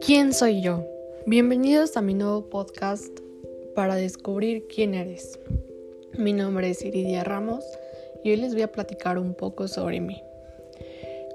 [0.00, 0.86] ¿Quién soy yo?
[1.26, 3.18] Bienvenidos a mi nuevo podcast
[3.74, 5.38] para descubrir quién eres.
[6.16, 7.64] Mi nombre es Iridia Ramos
[8.24, 10.22] y hoy les voy a platicar un poco sobre mí.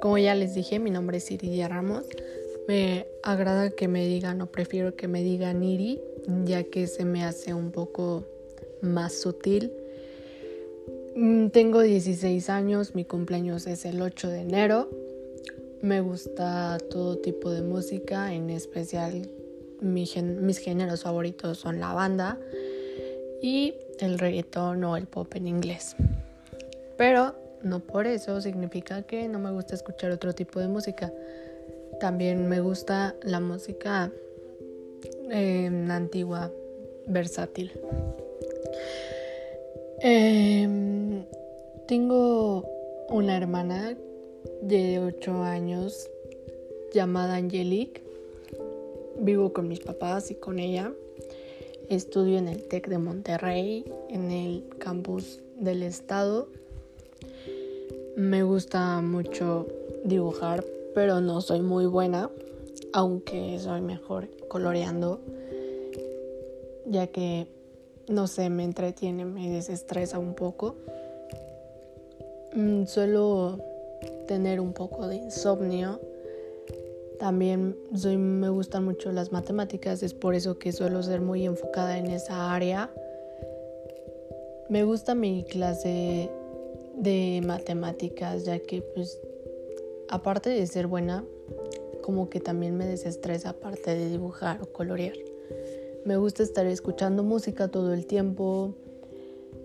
[0.00, 2.06] Como ya les dije, mi nombre es Iridia Ramos.
[2.68, 6.00] Me agrada que me digan o prefiero que me digan Iri,
[6.44, 8.24] ya que se me hace un poco
[8.80, 9.72] más sutil
[11.52, 14.88] tengo 16 años, mi cumpleaños es el 8 de enero.
[15.80, 19.28] Me gusta todo tipo de música, en especial
[19.80, 22.38] mis géneros favoritos son la banda
[23.42, 25.96] y el reggaetón o el pop en inglés.
[26.96, 31.12] Pero no por eso significa que no me gusta escuchar otro tipo de música.
[32.00, 34.10] También me gusta la música
[35.30, 36.50] em, antigua,
[37.06, 37.72] versátil.
[40.00, 40.91] Em,
[41.92, 42.64] tengo
[43.10, 43.94] una hermana
[44.62, 46.08] de 8 años
[46.94, 48.02] llamada Angelique.
[49.18, 50.90] Vivo con mis papás y con ella.
[51.90, 56.48] Estudio en el TEC de Monterrey, en el campus del estado.
[58.16, 59.66] Me gusta mucho
[60.02, 60.64] dibujar,
[60.94, 62.30] pero no soy muy buena,
[62.94, 65.20] aunque soy mejor coloreando,
[66.86, 67.48] ya que
[68.08, 70.74] no sé, me entretiene, me desestresa un poco.
[72.54, 73.58] Mm, suelo
[74.26, 76.00] tener un poco de insomnio.
[77.18, 81.96] También soy, me gustan mucho las matemáticas, es por eso que suelo ser muy enfocada
[81.98, 82.90] en esa área.
[84.68, 86.30] Me gusta mi clase
[86.96, 89.18] de matemáticas, ya que pues
[90.08, 91.24] aparte de ser buena,
[92.02, 95.16] como que también me desestresa aparte de dibujar o colorear.
[96.04, 98.74] Me gusta estar escuchando música todo el tiempo.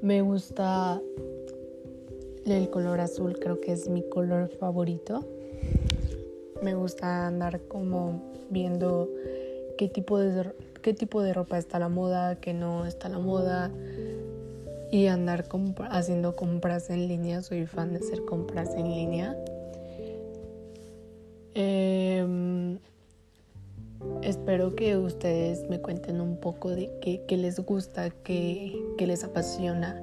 [0.00, 1.00] Me gusta
[2.46, 5.24] el color azul, creo que es mi color favorito.
[6.62, 9.08] Me gusta andar como viendo
[9.78, 13.10] qué tipo de, qué tipo de ropa está a la moda, qué no está a
[13.10, 13.70] la moda.
[14.90, 15.46] Y andar
[15.90, 17.40] haciendo compras en línea.
[17.42, 19.36] Soy fan de hacer compras en línea.
[21.54, 22.78] Eh,
[24.22, 30.00] Espero que ustedes me cuenten un poco de qué, les gusta, qué, les apasiona.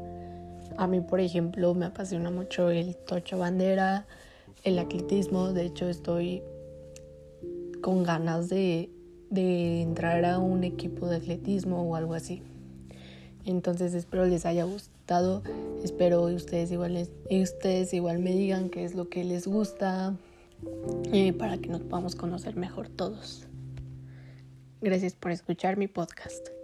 [0.80, 4.08] A mí, por ejemplo, me apasiona mucho el tocho bandera,
[4.64, 5.52] el atletismo.
[5.52, 6.42] De hecho, estoy
[7.82, 8.90] con ganas de,
[9.30, 12.42] de entrar a un equipo de atletismo o algo así.
[13.44, 15.44] Entonces espero les haya gustado.
[15.84, 20.16] Espero ustedes igual, ustedes igual me digan qué es lo que les gusta
[21.12, 23.48] eh, para que nos podamos conocer mejor todos.
[24.80, 26.59] Gracias por escuchar mi podcast.